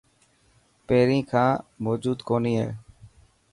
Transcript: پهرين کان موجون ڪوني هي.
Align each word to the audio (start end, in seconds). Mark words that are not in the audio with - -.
پهرين 0.87 1.23
کان 1.31 1.53
موجون 1.83 2.17
ڪوني 2.29 2.53
هي. 2.61 2.69